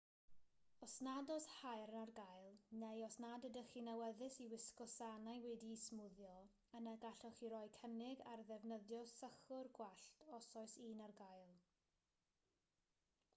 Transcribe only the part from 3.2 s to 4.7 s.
nad ydych chi'n awyddus i